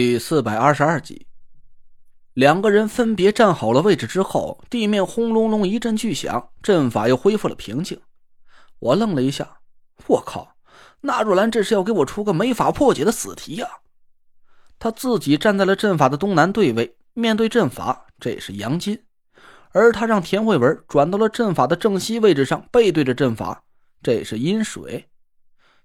[0.00, 1.26] 第四百二十二集，
[2.34, 8.00] 两个人分别站好了位置之后，地面轰隆隆一阵巨响，阵法又恢复了平静。
[8.78, 9.58] 我愣了一下，
[10.06, 10.54] 我靠，
[11.00, 13.68] 纳若兰这是要给我出个没法破解的死题呀！
[14.78, 18.98] 他自己站在了阵法的东南对位，面对阵法，这是阳金；
[19.72, 23.64] 而他让田慧文转到了阵法的正西位置上，背对着阵法，
[24.00, 25.08] 这是阴水。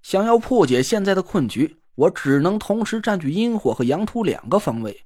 [0.04, 1.80] 想要破解现在的困局。
[1.96, 5.06] 我只能同时占据阴火和阳土两个方位，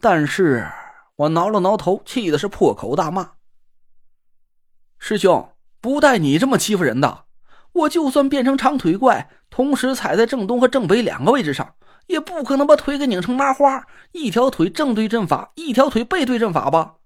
[0.00, 0.66] 但是
[1.16, 3.32] 我挠了挠头，气的是破口大骂
[4.98, 7.24] ：“师兄，不带你这么欺负人的！
[7.72, 11.74] 我就算变成长腿怪，同时踩在正东和正北两个位置上，
[12.06, 16.96] 也不可能把腿给拧成麻花，一条腿正对阵法，一条腿背对阵法吧？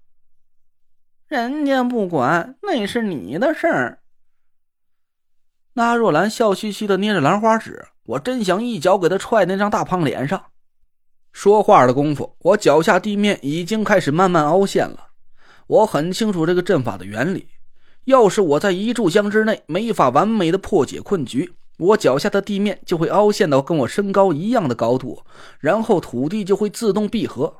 [1.27, 3.99] 人家不管，那是你的事儿。”
[5.73, 7.87] 那若兰笑嘻嘻的捏着兰花指。
[8.07, 10.41] 我真想一脚给他踹那张大胖脸上。
[11.33, 15.09] 说话的功夫，我脚下地面已经开始慢慢凹陷了。
[15.67, 17.49] 我很清楚这个阵法的原理，
[18.05, 25.23] 要是我在一炷香之内没法完美的破解困局，我脚下的地面就会凹陷到跟我身高一样的高度，
[25.59, 27.57] 然后土地就会自动闭合。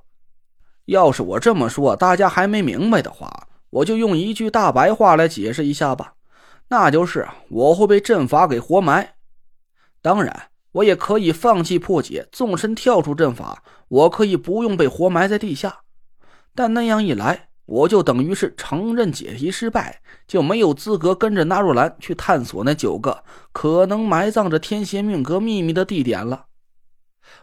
[0.86, 6.14] 要是我这么说大家还没明白的话，我就用一句大白话来解释一下吧，
[6.69, 9.16] 那就是我会被阵法给活埋。
[10.08, 13.61] 当然，我也可以放弃破解，纵身跳出阵法。
[13.89, 15.81] 我可以不用被活埋在地下，
[16.55, 26.45] 但那样一来，我就等于是承认解题失败，就没有资格跟着纳若兰去探索那九个可能埋葬着天邪命格秘密的地点了。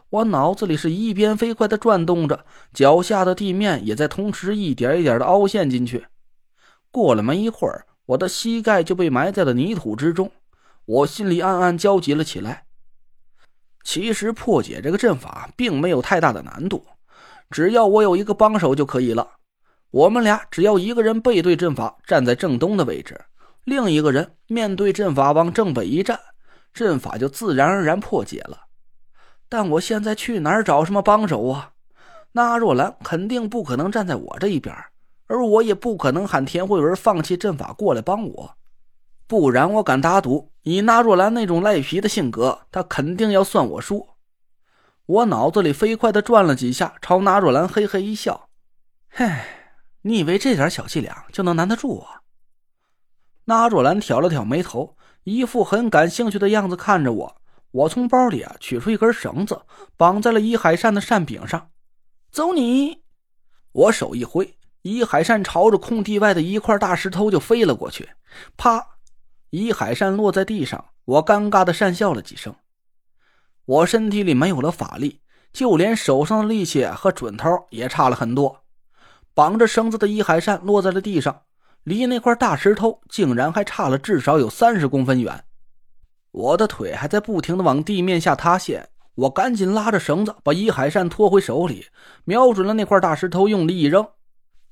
[0.09, 6.07] 我脑子里是一边飞快的转动着，脚下的地面也在同时一点一点的凹陷进去。
[6.91, 10.31] 过了没一会儿，我的膝盖就被埋在了泥土之中。
[10.87, 12.65] 我心里暗暗焦急了起来。
[13.83, 16.87] 其实破解这个阵法并没有太大的难度，
[17.51, 19.33] 只要我有一个帮手就可以了。
[19.91, 23.21] 我们俩只要一个人背对阵法站在正东的位置，
[23.65, 26.19] 另一个人面对阵法往正北一站，
[26.73, 28.63] 阵法就自然而然破解了。
[29.49, 31.73] 但我现在去哪儿找什么帮手啊？
[32.33, 34.75] 那若兰肯定不可能站在我这一边，
[35.27, 38.57] 而我也不可能喊田慧文放弃阵法过来帮我。
[39.29, 44.09] 不然，我敢打赌，以那若兰那种赖皮的性格，他肯定要算我输。
[45.07, 48.49] 我脑子里飞快的转了几下，朝那若兰嘿嘿一笑
[49.11, 49.31] ：“嘿，
[50.01, 52.09] 你以为这点小伎俩就能难得住我？”
[53.45, 57.37] 那若兰挑了挑眉头，一副很感兴趣的样子看着我。
[57.71, 59.61] 我从包里啊取出一根绳子，
[59.99, 61.71] 绑在了伊海善的扇柄上。
[62.31, 63.03] 走你！
[63.73, 68.09] 我手一挥，伊海善朝着空地外的一块大石头就飞了过去，
[68.57, 68.94] 啪！
[69.57, 72.53] 伊海善落在地上，我尴尬的讪笑了几声。
[73.65, 75.21] 我身体里没有了法力，
[75.53, 78.65] 就连手上的力气和准头也差了很多。
[79.33, 81.43] 绑着绳子的伊海善落在了地上，
[81.85, 85.45] 离那块大石头竟然还差了至少有三十公分远。
[86.33, 91.87] 我的腿还在不停的往地面下塌陷，我赶紧拉着绳子把伊海善拖回手里，
[92.25, 94.05] 瞄准了那块大石头，用力一扔。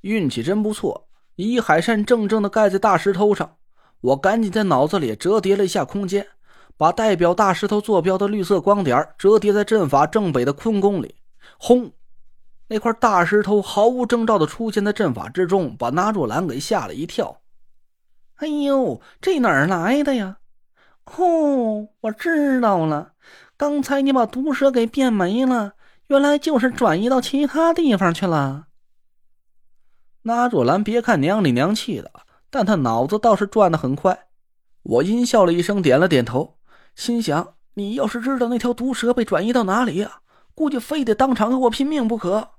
[0.01, 1.07] 运气真不错，
[1.37, 3.55] 伊海善正正的盖在大石头上。
[4.03, 6.27] 我赶紧在脑子里折叠了一下空间，
[6.75, 11.15] 把代表大石头坐标的绿色光点折叠在阵法正北的坤宫里。
[11.57, 11.91] 轰！
[12.67, 17.41] 那块大石头毫无征兆的出现在阵法之中，把那若兰给吓了一跳。
[18.35, 20.37] 哎呦，这哪儿来的呀？
[21.05, 23.13] 哦，我知道了，
[23.55, 25.73] 刚才你把毒蛇给变没了，
[26.07, 28.67] 原来就是转移到其他地方去了。
[30.23, 32.11] 那若兰，别看娘里娘气的。
[32.53, 34.27] 但他脑子倒是转得很快，
[34.83, 36.59] 我阴笑了一声，点了点头，
[36.95, 40.19] 心想：你要是知道那条毒蛇被转移到哪里呀，
[40.53, 42.49] 估计非得当场和我拼命不可。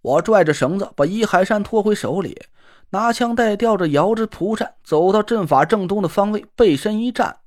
[0.00, 2.40] 我拽着绳子把伊海山拖回手里，
[2.88, 7.40] 拿枪带吊着摇着蒲扇，走到阵法正东的方位，背身一站，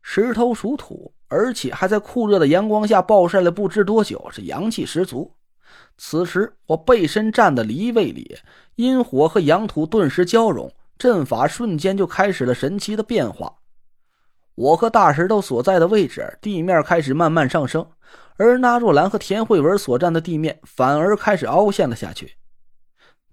[0.00, 5.34] 石头属土，而且还在酷热的阳光下暴晒了不知多久，是阳气十足。
[5.98, 8.38] 此时我背身站的离位里，
[8.78, 13.52] 阴火和阳土顿时交融，阵法瞬间就开始了神奇的变化。
[14.54, 17.84] 我和大石头所在的位置，地面开始慢慢上升，
[18.36, 22.36] 而那若兰和田慧文所站的地面反而开始凹陷了下去。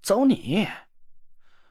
[0.02, 0.66] 走你！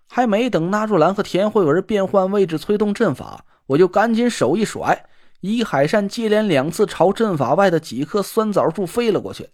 [0.08, 5.06] 还没等那若兰和田慧文变换位置催动阵法，我就赶紧手一甩，
[5.42, 9.50] 以海扇接连两次朝阵法外的几棵酸枣树飞了过去。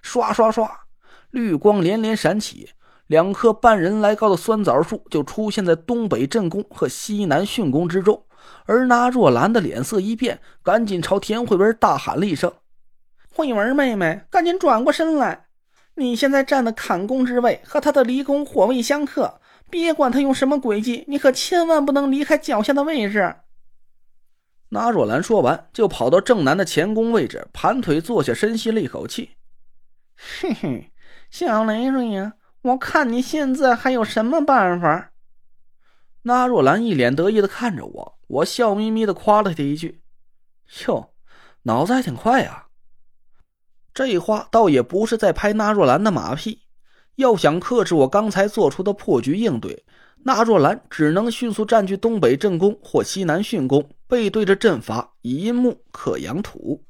[0.00, 0.70] 刷刷刷，
[1.30, 2.70] 绿光连连闪起，
[3.06, 8.24] 两棵半人来高的酸枣树就出现在东北镇宫和西南巽宫之中。
[8.66, 12.52] 而那若兰的脸色一变，赶紧朝田慧文大喊了一声
[13.30, 15.46] ：“慧文妹妹，赶紧转过身来！
[15.96, 19.40] 你现在站的坎宫之位和他的离宫火位相克，
[19.70, 23.36] 别管他用什么诡计，你可千万不能离开脚下的位置。
[24.70, 29.30] 那若兰说完，就跑到正南的前宫位置，盘腿坐下，深吸了一口气。
[30.40, 30.92] 嘿嘿，
[31.30, 32.34] 小雷瑞呀，
[32.64, 35.10] 我看你现在还有什么办法？
[36.22, 40.00] 那若兰一脸得意的看着我，我笑眯眯的夸了他一句
[40.88, 41.10] ：“哟，
[41.64, 42.68] 脑子还挺快呀。”
[43.92, 46.62] 这话倒也不是在拍纳若兰的马屁。
[47.16, 49.84] 要想克制我刚才做出的破局应对，
[50.24, 56.82] 纳若兰只能迅速占据东北正宫或西南巽宫，背对着阵法，以阴木克阳土。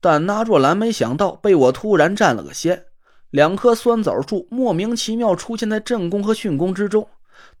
[0.00, 2.86] 但纳若兰没想到被我突然占了个先，
[3.30, 7.08] 两棵酸枣树莫名其妙出现在正宫和巽宫之中。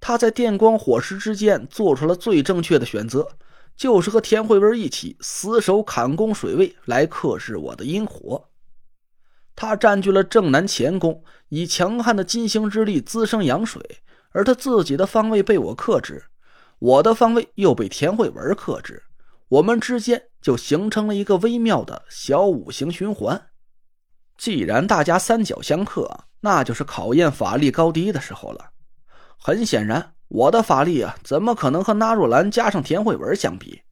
[0.00, 3.28] 他在电光火石之间做出了最正确的选择，
[3.76, 8.48] 就是和田慧文一起死守坎宫水位来克制我的阴火。
[9.54, 13.82] 他占据了正南乾宫，以强悍的金星之力滋生阳水，
[14.30, 16.24] 而他自己的方位被我克制，
[16.78, 19.02] 我的方位又被田慧文克制，
[19.48, 23.48] 我们之间就形成了一个微妙的小五行循环。
[24.38, 28.70] 既然大家三角相克，那就是考验法力高低的时候了。
[29.36, 33.82] 很显然，我的法力啊，怎么可能和纳若兰加上田慧文相比？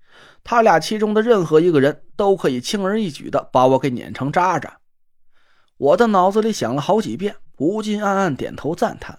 [0.44, 4.78] 他俩其中的任何一个人都可以轻而易举的把我给碾成渣渣。
[5.76, 9.18] 我的脑子里想了好几遍，不禁暗暗点头赞叹：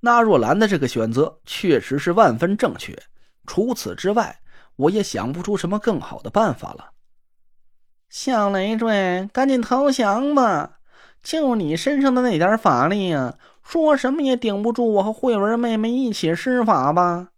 [0.00, 2.96] 纳若兰的这个选择确实是万分正确。
[3.46, 4.38] 除此之外，
[4.76, 6.93] 我也想不出什么更好的办法了。
[8.16, 10.78] 小累赘，赶紧投降吧！
[11.20, 17.30] 就你身上的那点法力呀，说什么也顶不住我和慧文妹妹一起施法吧？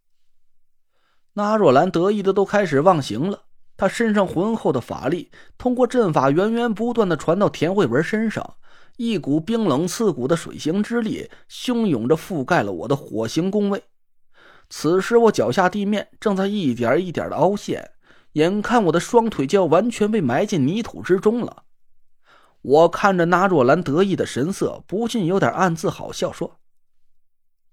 [1.33, 3.45] 那若兰得意的都开始忘形了。
[3.79, 8.57] 她身上浑厚的法力通过阵法源源不断的传到田慧文身上，
[8.99, 13.83] 一股冰冷刺骨的水行之力汹涌着覆盖了我的火星宫位。
[14.69, 17.93] 此时我脚下地面正在一点一点的凹陷，
[18.37, 21.65] 眼看我的双腿就要完全被埋进泥土之中了。
[22.61, 26.59] 我看着那若兰得意的神色，不禁有点暗自好笑，说：“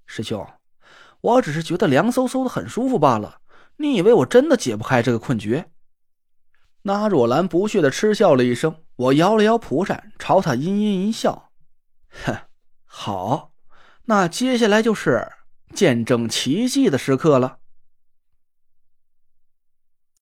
[0.08, 0.48] 师兄，
[1.20, 3.42] 我只是觉得凉飕飕的很舒服罢了，
[3.76, 5.66] 你以为我真的解不开这个困局？”
[6.84, 11.50] 那若兰不屑的嗤笑了一声，我摇了摇蒲扇，朝他阴阴一笑
[12.24, 12.38] ：“哼，
[12.86, 13.52] 好，
[14.06, 15.30] 那接下来就是
[15.76, 17.58] 见证奇迹的时刻了。”